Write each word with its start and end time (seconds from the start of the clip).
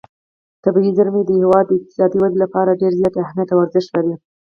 طبیعي 0.63 0.91
زیرمې 0.97 1.21
د 1.25 1.31
هېواد 1.41 1.65
د 1.67 1.71
اقتصادي 1.77 2.17
ودې 2.19 2.37
لپاره 2.43 2.77
ډېر 2.81 2.91
زیات 2.99 3.15
اهمیت 3.17 3.49
او 3.51 3.61
ارزښت 3.65 3.89
لري. 3.95 4.13